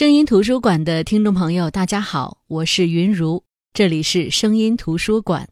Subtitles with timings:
[0.00, 3.42] 声音图书馆的听众朋友，大家好，我是云如，
[3.74, 5.46] 这里是声音图书馆。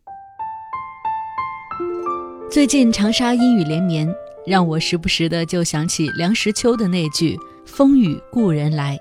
[2.50, 4.08] 最近长沙阴雨连绵，
[4.46, 8.98] 让我时不时的就想起梁实秋的那句“风雨故人来”。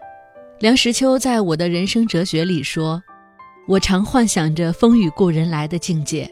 [0.60, 3.02] 梁实秋在我的人生哲学里说
[3.70, 6.30] ：“我常幻想着风雨故人来的境界，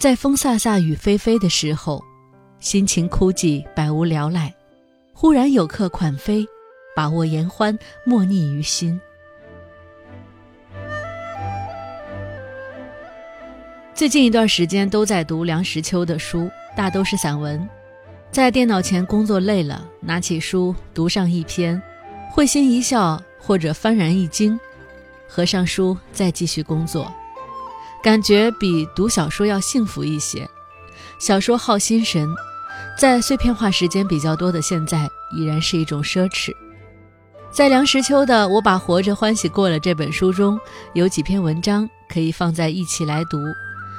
[0.00, 2.02] 在风飒飒雨霏霏的时候，
[2.58, 4.52] 心情枯寂，百无聊赖，
[5.12, 6.44] 忽然有客款飞。”
[6.94, 9.00] 把握言欢，莫逆于心。
[13.94, 17.68] 最近一段时间都在读梁实秋的书，大都是散文。
[18.30, 21.80] 在电脑前工作累了，拿起书读上一篇，
[22.30, 24.58] 会心一笑或者幡然一惊，
[25.28, 27.12] 合上书再继续工作，
[28.02, 30.48] 感觉比读小说要幸福一些。
[31.20, 32.28] 小说耗心神，
[32.98, 36.52] 在碎片化时间比较多的现在，已然是一种奢侈。
[37.52, 40.58] 在梁实秋的《我把活着欢喜过了》这本书中，
[40.94, 43.36] 有几篇文章可以放在一起来读，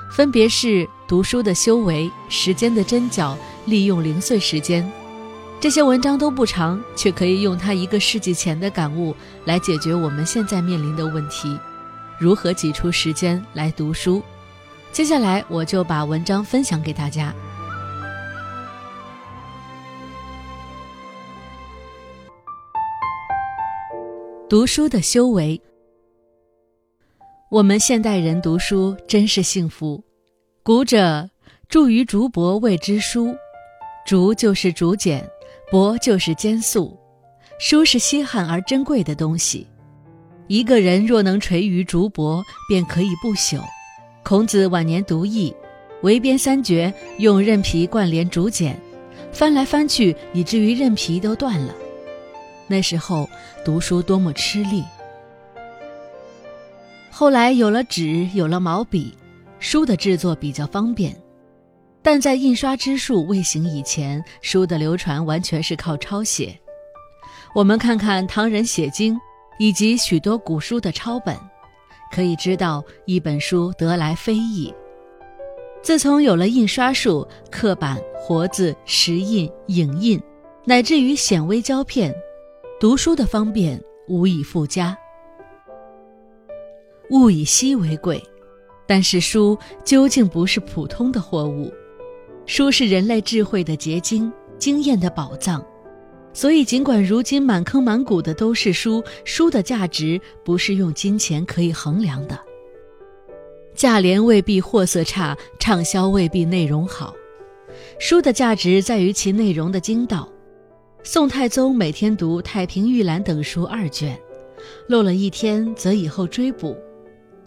[0.10, 4.92] 分别是读书的修为、时间的针脚、利用零碎时间。
[5.60, 11.56] 这些文章都不长，却可以用他一个世纪前的感悟来解决我们现在面临的问题：
[12.18, 14.24] 如何挤出时间来读书。
[14.92, 17.32] 接下来，我就把文章分享给大家。
[24.50, 25.60] 读书的修为，
[27.50, 30.04] 我们现代人读书真是幸福。
[30.64, 31.30] 古者
[31.70, 33.34] 著于竹帛谓之书，
[34.06, 35.28] 竹就是竹简，
[35.72, 36.96] 帛就是笺素，
[37.58, 39.66] 书是稀罕而珍贵的东西。
[40.48, 43.62] 一个人若能垂于竹帛，便可以不朽。
[44.24, 45.56] 孔子晚年读易，
[46.02, 48.78] 围边三绝，用韧皮贯连竹简，
[49.32, 51.74] 翻来翻去，以至于韧皮都断了。
[52.68, 53.30] 那时候
[53.64, 54.84] 读书多么吃力。
[57.12, 59.16] 后来有了纸，有了毛笔，
[59.60, 61.16] 书的制作比较方便。
[62.02, 66.60] 但在印刷之术未行以前，书的流传完全是靠抄写。
[67.56, 69.18] 我们看看唐人写经，
[69.60, 71.38] 以及许多古书的抄本，
[72.12, 74.74] 可以知道一本书得来非易。
[75.82, 80.22] 自从有了印刷术，刻板、活字、石印、影印，
[80.66, 82.14] 乃至于显微胶片。
[82.84, 84.94] 读书的方便无以复加，
[87.12, 88.22] 物以稀为贵，
[88.86, 91.72] 但是书究竟不是普通的货物，
[92.46, 95.66] 书是人类智慧的结晶，经验的宝藏。
[96.34, 102.38] 所以，尽管如今满坑满谷的都是书，书的价值不是用金钱可以衡量的。
[103.74, 107.14] 价廉未必货色差，畅销未必内容好，
[107.98, 110.28] 书的价值在于其内容的精道。
[111.06, 114.18] 宋太宗每天读《太平御览》等书二卷，
[114.88, 116.78] 漏了一天则以后追补。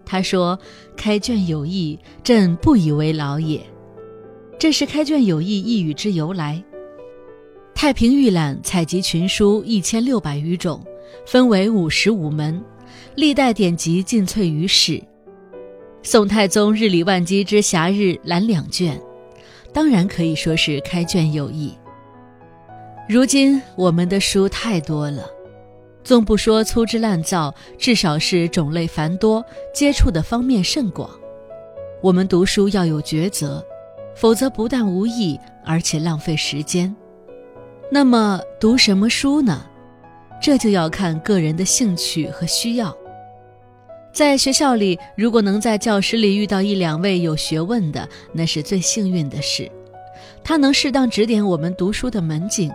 [0.05, 0.59] 他说
[0.95, 3.59] ：“开卷有益，朕不以为劳也。”
[4.61, 6.63] 这是开卷有益一语之由来。
[7.75, 10.85] 《太平御览》采集群书一千六百余种，
[11.27, 12.63] 分为五十五门，
[13.15, 15.03] 历代典籍尽萃于史。
[16.03, 19.01] 宋太宗日理万机之暇日览两卷，
[19.73, 21.73] 当然可以说是开卷有益。
[23.09, 25.31] 如今我们的书太多了，
[26.03, 31.09] 纵不说粗制滥造，至少是种类繁多，接触的方面甚广。
[32.03, 33.65] 我们读书要有抉择，
[34.17, 36.93] 否则不但无益，而且浪费时间。
[37.93, 39.65] 那么读什么书呢？
[40.43, 42.93] 这就要看个人的兴趣和需要。
[44.13, 49.71] 在学校里，如果能在教室里遇到一两位有学问的，那是最幸运的事，
[50.43, 52.69] 他能适当指点我们读书的门径。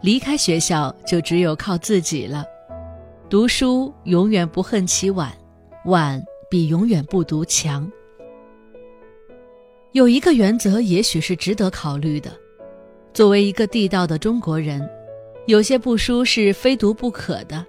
[0.00, 2.44] 离开学校就只有靠自己了。
[3.28, 5.32] 读书永远不恨起晚，
[5.86, 7.90] 晚比永远不读强。
[9.92, 12.30] 有一个原则，也许是值得考虑的。
[13.12, 14.88] 作为一个地道的中国人，
[15.46, 17.64] 有些部书是非读不可的。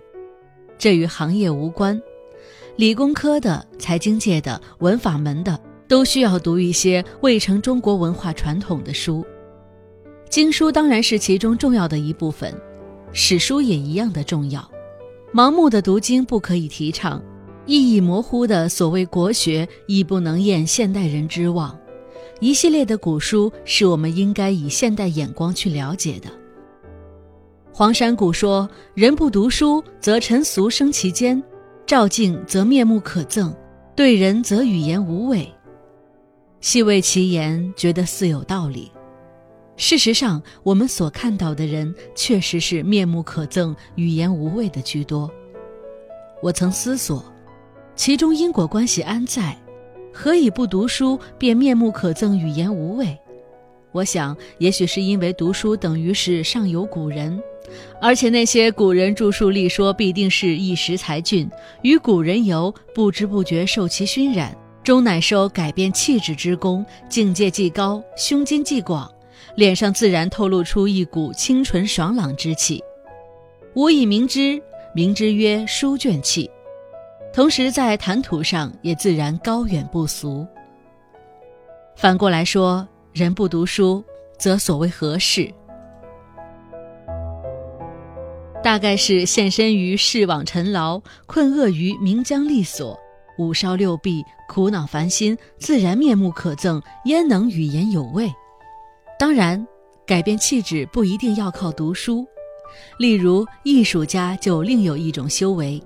[0.77, 1.99] 这与行业无关，
[2.75, 9.25] 理工科的、财经界的、文法门的，都需要读一些未成中国文化传统的书。
[10.29, 12.53] 经书当然是其中重要的一部分，
[13.11, 14.69] 史书也一样的重要。
[15.33, 17.19] 盲目的读经不可以提倡，
[17.65, 21.75] 意义模糊的所谓国学亦不能验现代人之望。
[22.39, 26.29] 一系列的古书是我们应该以现代眼光去了解的。
[27.73, 31.41] 黄山谷说：“人不读书，则尘俗生其间；
[31.87, 33.51] 照镜则面目可憎，
[33.95, 35.51] 对人则语言无味。”
[36.61, 38.91] 细味其言，觉得似有道理。
[39.79, 45.31] 事实上，我们所看到的人确实是面目可憎、语言无味的居多。
[46.43, 47.23] 我曾思索，
[47.95, 49.57] 其中因果关系安在？
[50.13, 53.17] 何以不读书便面目可憎、语言无味？
[53.93, 57.41] 我想，也许是因为读书等于是上有古人，
[58.01, 61.49] 而且那些古人著述立说，必定是一时才俊，
[61.83, 64.53] 与古人游，不知不觉受其熏染，
[64.83, 69.09] 终乃收改变气质之功，境界既高，胸襟既广，
[69.55, 72.83] 脸上自然透露出一股清纯爽朗之气。
[73.75, 74.61] 吾以明之，
[74.93, 76.49] 明之曰书卷气，
[77.33, 80.45] 同时在谈吐上也自然高远不俗。
[81.95, 82.87] 反过来说。
[83.11, 84.03] 人不读书，
[84.37, 85.51] 则所谓何事？
[88.63, 92.97] 大概是现身于世网尘劳，困厄于名缰利锁，
[93.39, 98.31] 五烧六臂，苦恼烦心，自然面目可憎，焉能语言有味？
[99.19, 99.67] 当然，
[100.07, 102.25] 改变气质不一定要靠读书。
[102.97, 105.83] 例如，艺术家就另有一种修为。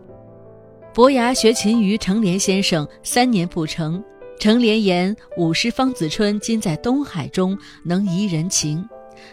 [0.93, 4.01] 伯牙学琴于程连先生，三年不成。
[4.39, 8.87] 程连言：“武师方子春今在东海中，能怡人情，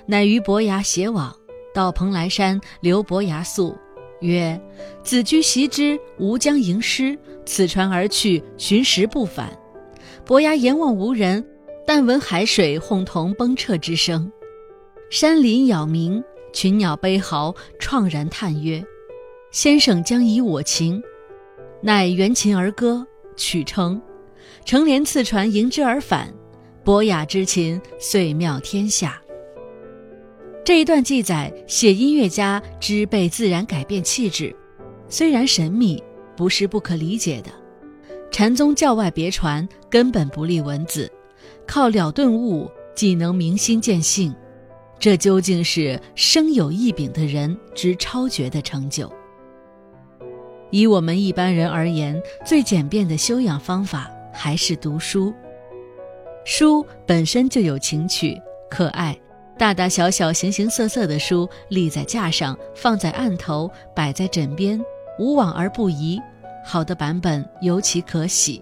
[0.07, 1.37] 乃于伯牙偕往，
[1.75, 3.77] 到蓬莱山，留伯牙宿，
[4.23, 4.59] 曰
[5.05, 9.51] ：‘子居习之，吾将吟诗。’此船而去，寻时不返。
[10.25, 11.45] 伯牙眼望无人，
[11.87, 14.31] 但闻海水哄同崩彻之声，
[15.11, 16.23] 山林杳鸣，
[16.53, 18.85] 群鸟悲嚎，怆然叹曰
[19.51, 21.03] ：‘先生将以我情。’
[21.83, 23.07] 乃援琴而歌，
[23.37, 24.01] 曲成。”
[24.65, 26.33] 乘连次船迎之而返，
[26.85, 29.21] 博雅之琴遂妙天下。
[30.63, 34.55] 这一段记载写音乐家之被自然改变气质，
[35.09, 36.01] 虽然神秘，
[36.37, 37.51] 不是不可理解的。
[38.31, 41.11] 禅宗教外别传，根本不立文字，
[41.71, 44.35] 靠了顿悟，即能明心见性。
[44.99, 49.09] 这究竟是生有异禀的人之超绝的成就。
[50.73, 54.11] 以我们一般人而言，最简便的修养方法。
[54.33, 55.33] 还是读书，
[56.45, 59.17] 书本身就有情趣、可爱，
[59.57, 64.81] 大大小小、形形色色的书立在架上，放在案头，摆在枕边，
[65.21, 66.21] 无往而不宜。
[66.65, 68.61] 好的版本尤其可喜。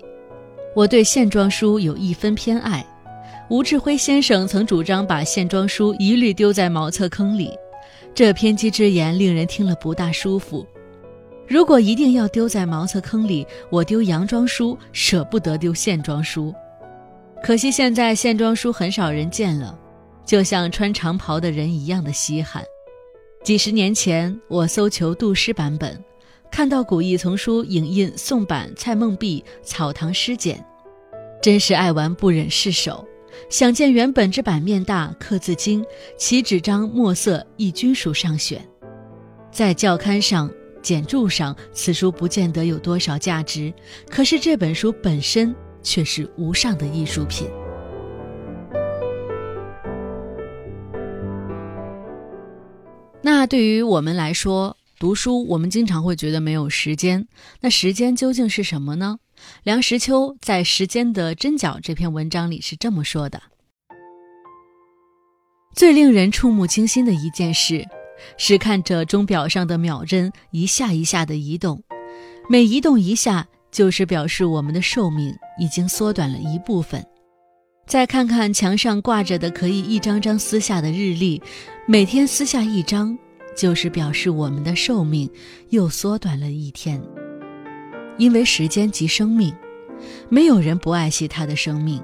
[0.74, 2.84] 我对线装书有一分偏爱。
[3.50, 7.50] 吴志辉先生曾主张把线装书一律丢在茅厕坑里，
[8.14, 10.66] 这偏激之言令人听了不大舒服。
[11.46, 16.54] 如果一定要丢在茅厕坑里，我丢洋装书，舍不得丢线装书。
[17.42, 19.78] 可惜现在线装书很少人见了，
[20.26, 22.62] 就像穿长袍的人一样的稀罕。
[23.42, 25.98] 几十年前，我搜求杜诗版本，
[26.50, 30.58] 看到古意丛书影印宋版蔡梦碧《草堂诗简》，
[31.40, 33.02] 真是爱玩不忍释手。
[33.48, 35.82] 想见原本之版面大，刻字精，
[36.18, 38.62] 其纸张墨色亦均属上选，
[39.50, 40.50] 在教刊上。
[40.80, 43.74] 简注上，此书不见得有多少价值，
[44.08, 47.48] 可是这本书本身却是无上的艺术品。
[53.20, 57.26] 那对于我们来说，读书我们经常会觉得没有时间。
[57.60, 59.18] 那时间究竟是什么呢？
[59.62, 63.42] 梁实秋在《时间的针脚》这篇文章里是这么说的：
[65.74, 67.84] 最令人触目惊心的一件事。
[68.36, 71.80] 是看着钟表上的秒针一下一下的移动，
[72.48, 77.00] 每移动一下，就是表示我们的寿命已经缩短了一部分。
[77.86, 81.40] 再看看墙上挂着的可以一张张撕下的日历，
[81.86, 83.16] 每天撕下一张，
[83.56, 85.30] 就是表示我们的寿命
[85.68, 87.00] 又缩短了一天。
[88.18, 89.54] 因为时间即生命，
[90.28, 92.02] 没有人不爱惜他的生命，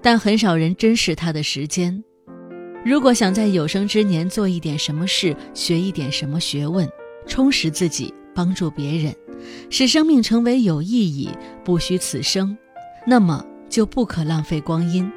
[0.00, 2.02] 但很少人珍视他的时间。
[2.84, 6.88] 如果想在有生之年做一点什么事，学一点什么学问，
[7.26, 9.14] 充实自己，帮助别人，
[9.70, 11.28] 使生命成为有意义，
[11.64, 12.56] 不虚此生，
[13.06, 15.08] 那么就不可浪费光阴。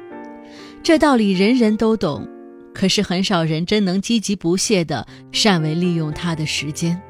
[0.82, 2.28] 这道理人人都懂，
[2.72, 7.02] 可是很少人真能积极不懈地善为利用他的时间。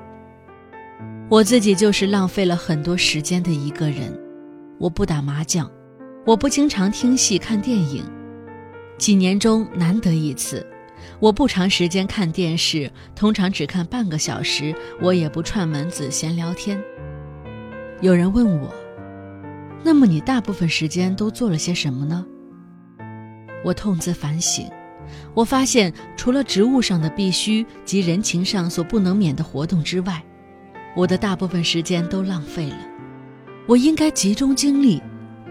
[1.29, 4.17] 我自己就是浪费了很多时间的一个人。
[4.79, 5.69] 我不打麻将，
[6.25, 8.05] 我不经常听戏看电影。
[8.97, 10.65] 几年中难得一次，
[11.19, 14.73] 我不长时间看电视，通常只看半个小时。
[15.03, 16.81] 我也不串门子闲聊天。
[18.01, 18.73] 有人问我，
[19.83, 22.25] 那么你大部分时间都做了些什么呢？
[23.65, 24.71] 我痛自反省，
[25.35, 30.23] 我发现除了职务上的必须及人情上所不能免的活动之外，
[30.97, 32.79] 我的大部分时间都浪费了。
[33.69, 35.01] 我应该集中精力。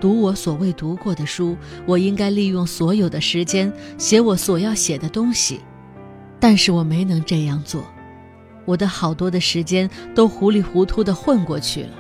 [0.02, 5.62] 读我所未读过的书，我应该利用所有的时间写我所要写的东西，
[6.38, 7.82] 但是我没能这样做，
[8.66, 11.94] 我的好多的时间都糊里糊涂的混过去了，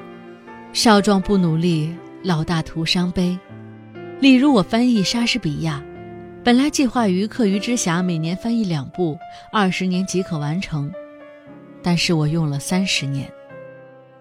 [0.74, 3.40] 少壮不努力，老大徒伤悲。
[4.20, 5.82] 例如我翻译莎士比亚，
[6.44, 9.18] 本来计划于课余之暇每年翻译两部，
[9.54, 10.92] 二十年即可完成，
[11.86, 13.32] 但是我用了三十年。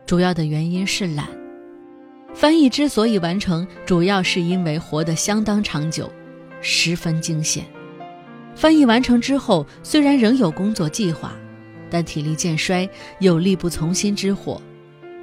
[0.04, 1.26] 主要的原因是懒。
[2.34, 6.12] 翻译之所以完成，主要是因为活得相当长久，
[6.60, 7.64] 十分惊险。
[8.54, 11.34] 翻译完成之后，虽然仍有工作计划，
[11.88, 12.86] 但体力渐衰，
[13.18, 14.60] 有力不从心之祸。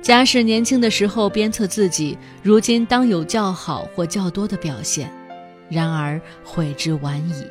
[0.02, 5.14] 假使年轻的时候鞭策自己，如今当有较好或较多的表现。
[5.70, 7.46] 然而悔之晚矣。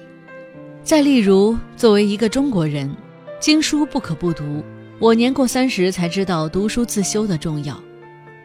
[0.82, 2.92] 再例如，作为一个中国人，
[3.38, 4.64] 经书不可不读。
[5.00, 7.82] 我年过三十才知道读书自修的重要。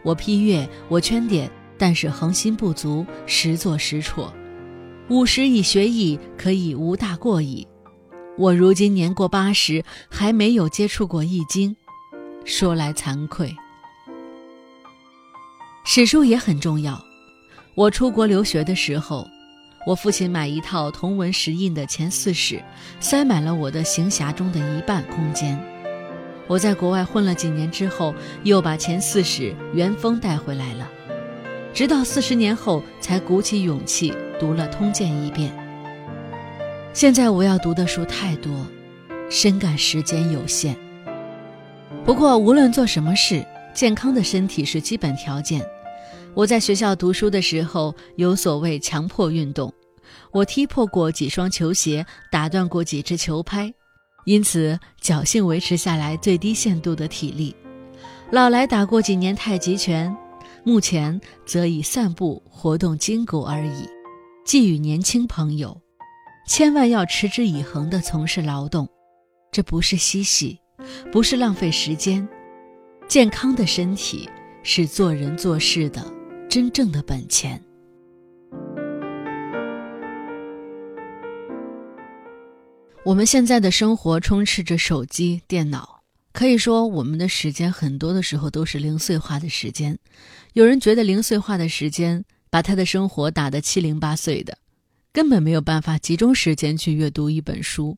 [0.03, 4.33] 我批阅，我圈点，但是恒心不足，时作时辍。
[5.09, 7.67] 五十以学艺，可以无大过矣。
[8.37, 11.75] 我如今年过八十，还没有接触过易经，
[12.45, 13.53] 说来惭愧。
[15.83, 17.03] 史书也很重要。
[17.75, 19.27] 我出国留学的时候，
[19.85, 22.63] 我父亲买一套同文石印的前四史，
[23.01, 25.61] 塞满了我的行匣中的一半空间。
[26.47, 30.87] 我在国外混了几年之后，又把前四史原封带回来了，
[31.73, 35.51] 直到四十年后才鼓起勇气读了《通鉴》一遍。
[36.93, 38.53] 现在我要读的书太多，
[39.29, 40.75] 深感时间有限。
[42.05, 45.61] 不过无论做什么事，健康的身体是基本条件。
[46.35, 49.73] 我在学校读书的时候，有所谓强迫运动，
[50.31, 53.73] 我踢破过几双球鞋，打断过几只球拍。
[54.25, 57.55] 因此，侥幸维持下来最低限度的体力。
[58.31, 60.15] 老来打过几年太极拳，
[60.63, 63.87] 目前则以散步活动筋骨而已。
[64.43, 65.79] 寄予年轻朋友，
[66.47, 68.87] 千万要持之以恒地从事劳动，
[69.51, 70.59] 这不是嬉戏，
[71.11, 72.27] 不是浪费时间。
[73.07, 74.27] 健康的身体
[74.63, 76.03] 是做人做事的
[76.49, 77.61] 真正的本钱。
[83.05, 86.01] 我们现在的生活充斥着手机、电脑，
[86.33, 89.99] 可以说我们的时间很多的时候都是零碎化的时间。
[90.53, 94.57] 有人觉得零碎化的时间把他的生活打得七零八碎的，
[95.13, 97.95] 根本没有办法集中时间去阅读一本书。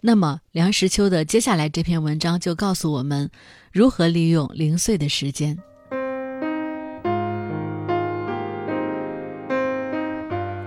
[0.00, 3.30] 那么梁实秋的接下来这篇文章就告诉我们
[3.70, 5.58] 如何利用零碎的时间。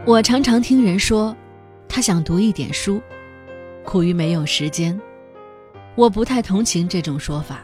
[0.05, 1.35] 我常常听人说，
[1.89, 3.01] 他想读一点书。
[3.83, 4.99] 苦于没有时间，
[5.95, 7.61] 我不太同情这种说法。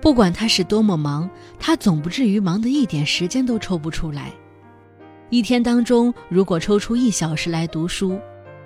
[0.00, 4.32] 不管他是多么忙，他总不至于忙得一点时间都抽不出来。
[5.30, 8.18] 一天当中，如果抽出一小时来读书，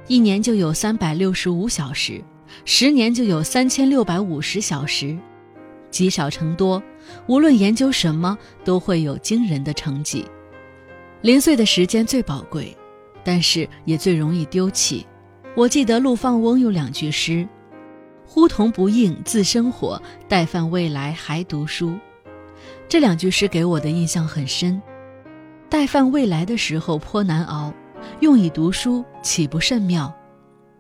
[0.08, 2.22] 一年就有三百六十五小时，
[2.64, 5.16] 十年就有三千六百五十小时。
[5.90, 6.82] 积少成多，
[7.26, 10.24] 无论研究什么，都会有惊人的成绩。
[11.22, 12.76] 零碎的时间最宝贵，
[13.22, 15.06] 但是也最容易丢弃。
[15.56, 17.48] 我记得陆放翁有两句诗
[18.28, 21.98] ：“呼童不应自生火，待饭未来还读书。”
[22.86, 24.80] 这两句诗给我的印象很深。
[25.70, 27.72] 待饭未来的时候颇难熬，
[28.20, 30.14] 用以读书岂不甚妙？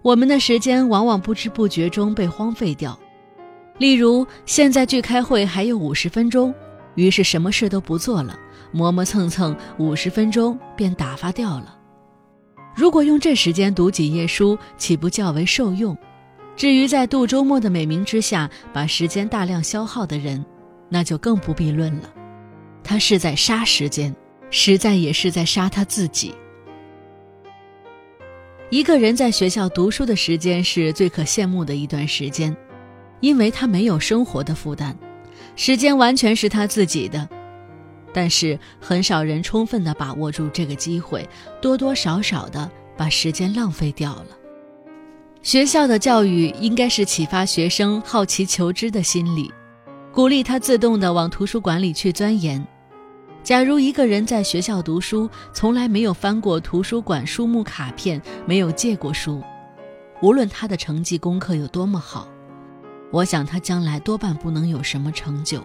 [0.02, 2.96] 我们的时间往往不知不觉中被荒废掉。
[3.78, 6.54] 例如，现在距开会还有五十分钟，
[6.96, 8.38] 于是什么事都不做了，
[8.72, 11.75] 磨磨蹭蹭，五十分钟便打发掉了。
[12.76, 15.96] 如果用这时间读几页书，岂不较为受用？
[16.54, 20.44] 至于在度周末的美名之下把时间大量消耗的人，
[20.90, 22.12] 那就更不必论了。
[22.84, 24.14] 他是在杀时间，
[24.50, 26.34] 实在也是在杀他自己。
[28.68, 32.54] 一个人在学校读书的时间是最可羡慕的一段时间，
[33.20, 34.94] 因为他没有生活的负担，
[35.56, 37.26] 时间完全是他自己的。
[38.16, 41.28] 但是很少人充分地把握住这个机会，
[41.60, 44.28] 多多少少地把时间浪费掉了。
[45.42, 49.52] 学校的教育应该是启发学生好奇求知的心理，
[50.14, 52.66] 鼓励他自动地往图书馆里去钻研。
[53.42, 59.42] 假如一个人在学校读书，从来没有翻过图书馆书目卡片，没有借过书，
[60.22, 62.26] 无论他的成绩功课有多么好，
[63.12, 65.62] 我想他将来多半不能有什么成就。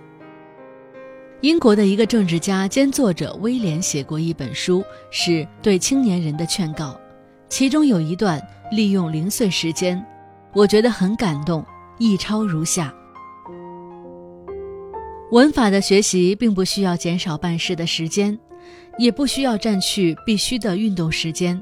[1.42, 6.96] 英国的一个政治家兼作者威廉写过一本书，是对青年人的劝告，
[7.50, 8.40] 其中有一段
[8.72, 10.04] 利用零碎时间，
[10.54, 11.66] 我觉得很感动。
[11.98, 12.94] 一抄如下：
[15.32, 18.38] 文法的学习并不需要减少办事的时间，
[19.00, 21.60] 也不需要占去必须的运动时间，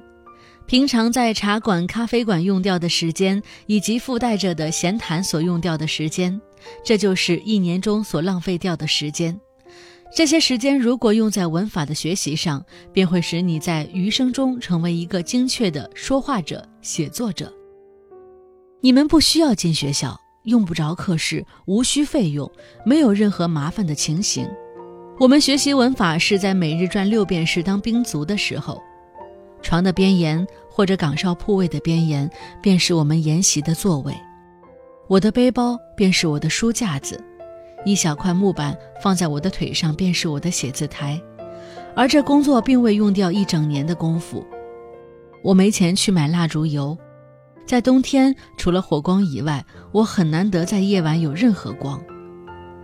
[0.66, 6.40] 平常在茶馆、咖啡馆用掉的时间，以及附带着的闲谈所用掉的时间，
[6.84, 9.40] 这就是一年中所浪费掉的时间。
[10.12, 17.54] 这些时间如果用在文法的学习上，便会使你在余生中成为一个精确的说话者、写作者。
[18.82, 22.51] 你们不需要进学校，用不着课室，无需费用，
[22.86, 24.48] 没有任何麻烦的情形。
[25.20, 28.82] 我们学习文法是在每日转六便士当兵卒的时候，
[29.62, 32.30] 床的边沿或者岗哨铺位的边沿，
[32.62, 34.13] 便是我们研习的座位。
[35.08, 37.24] 我的背包便是我的书架子。
[37.86, 41.22] 一小块木板放在我的腿上，便是我的写字台，
[41.96, 44.46] 而这工作并未用掉一整年的功夫。
[45.42, 46.98] 我没钱去买蜡烛油，
[47.66, 52.02] 在冬天除了火光以外，我很难得在夜晚有任何光，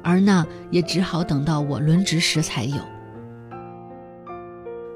[0.01, 2.77] 而那也只好等到我轮值时才有。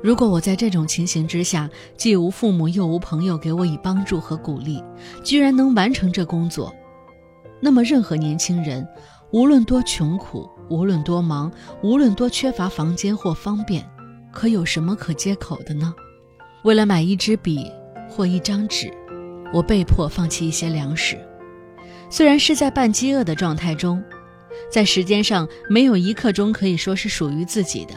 [0.02, 4.82] 如果我在这种情形之下，既无父母又无朋友给我以帮助和鼓励，
[5.26, 6.74] 居然能完成这工作，
[7.60, 8.88] 那么任何年轻人。
[9.32, 11.52] 无论多穷苦，无论多忙，
[11.84, 13.88] 无论多缺乏房间或方便，
[14.34, 15.94] 可有什么可接口的呢？
[16.64, 17.72] 为了买一支笔
[18.10, 18.92] 或一张纸，
[19.54, 21.16] 我被迫放弃一些粮食。
[22.10, 24.04] 虽然是在半饥饿的状态中，
[24.72, 27.94] 在时间上没有一刻钟可以说是属于自己的。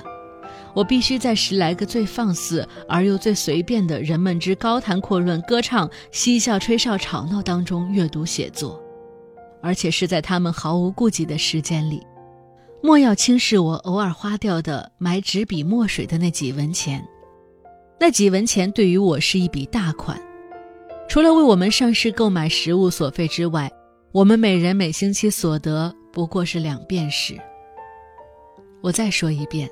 [0.74, 8.78] 我必须在十来个最放肆而又最随便的人们之高谈阔论、歌唱、嬉笑、吹哨、吵闹当中阅读写作。
[9.62, 12.04] 而且是在他们毫无顾忌的时间里，
[12.82, 17.02] 莫要轻视我偶尔花掉的买纸笔墨水的那几文钱。
[17.98, 20.20] 那几文钱对于我是一笔大款，
[21.08, 23.70] 除了为我们上市购买食物所费之外，
[24.10, 27.38] 我们每人每星期所得不过是两便士。
[28.80, 29.70] 我再说一遍，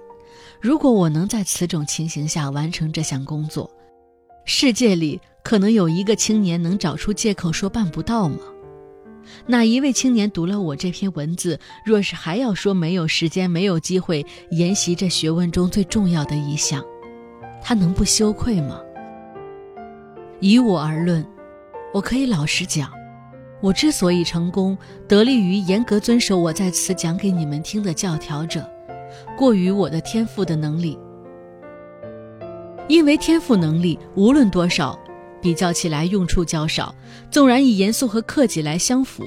[0.61, 3.69] 如果我能在此种情形下完成这项工作，
[4.45, 8.39] 世界里可能有一个青年能找出借口说办不到吗？
[9.47, 16.85] 哪一位青年读了我这篇文字，若是还要说没有时间、没有机会研习这学问中最重要的一项，
[17.63, 18.81] 他能不羞愧吗？
[20.41, 21.25] 以我而论，
[21.93, 22.91] 我可以老实讲，
[23.61, 28.69] 我之所以成功，得力于严格遵守我在此讲给你们听的教条者，
[29.37, 30.99] 过于我的天赋的能力。
[32.89, 34.99] 因为天赋能力无论多少。
[35.41, 36.95] 比较起来，用处较少。
[37.31, 39.25] 纵然以严肃和克己来相符，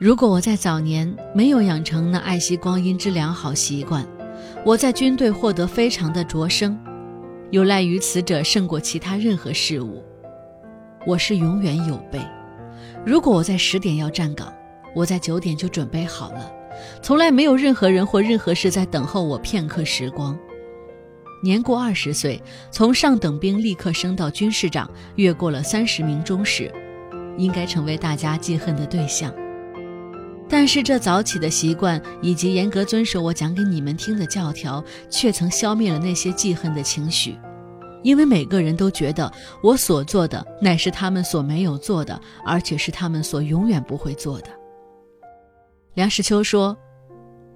[0.00, 4.06] 如果我在早年没有养成那爱惜光阴之良好习惯，
[4.64, 6.78] 我在军队获得非常的卓升，
[7.50, 10.02] 有赖于此者胜过其他任何事物。
[11.06, 12.20] 我是永远有备。
[13.04, 14.52] 如果我在十点要站岗，
[14.94, 16.52] 我在九点就准备好了。
[17.02, 20.38] 从来没有任何人或任何事在等候我片刻时光。
[21.42, 26.72] 年过二十岁，从上等兵立刻升到军士长，越过了三十名中士，
[27.36, 29.32] 应该成为大家记恨的对象。
[30.48, 37.38] 但是这早起的习惯以及严格遵守我讲给你们听的教条，却曾消灭了那些记恨的情绪，
[38.02, 39.30] 因为每个人都觉得
[39.62, 44.48] 我所做的乃是他们所没有做的，而且是他们所永远不会做的。
[45.94, 46.76] 梁实秋说：“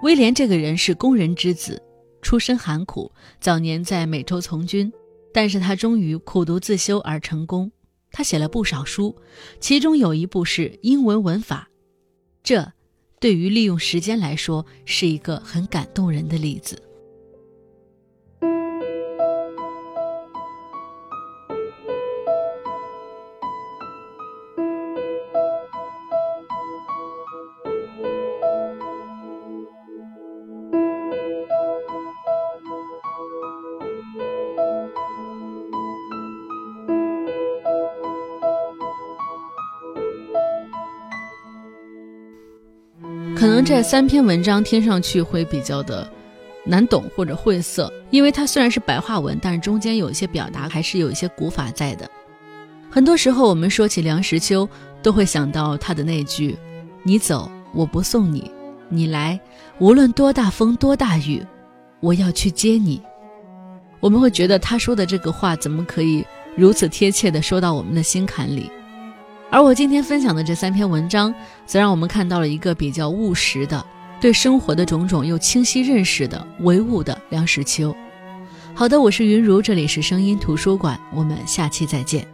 [0.03, 1.83] 威廉这个人是工人之子。”
[2.23, 4.91] 出身寒苦，早年在美洲从军，
[5.35, 7.71] 但是他终于苦读自修而成功。
[8.11, 9.17] 他写了不少书，
[9.59, 11.69] 其中有一部是英文文法，
[12.43, 12.73] 这
[13.19, 16.81] 对于利用时间来说是一个很感动人的例子。
[43.43, 46.09] 可能这三篇文章听上去会比较的
[46.65, 52.09] 难懂或者晦涩，因为它虽然是白话文，但是中间有一些表达还是有一些古法在的。
[52.89, 54.69] 很多时候我们说起梁实秋，
[55.03, 56.57] 都会想到他的那句
[57.03, 58.49] ：“你走，我不送你；
[58.89, 59.41] 你来，
[59.81, 61.45] 无论多大风多大雨，
[61.99, 63.03] 我要去接你。”
[63.99, 66.25] 我们会觉得他说的这个话怎么可以
[66.55, 68.71] 如此贴切的说到我们的心坎里？
[69.53, 71.33] 而我今天分享的这三篇文章，
[71.67, 73.85] 则让我们看到了一个比较务实的、
[74.19, 77.95] 对生活的种种又清晰认识的唯物的梁实秋。
[78.73, 82.32] 好的，我是云如，这里是声音图书馆，我们下期再见。